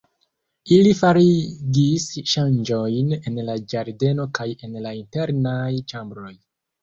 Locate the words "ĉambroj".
5.93-6.35